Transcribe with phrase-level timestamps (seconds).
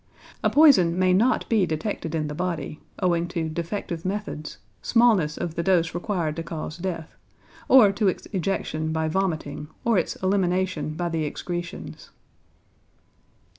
[0.43, 5.53] A poison may not be detected in the body, owing to defective methods, smallness of
[5.53, 7.13] the dose required to cause death,
[7.69, 12.09] or to its ejection by vomiting or its elimination by the excretions.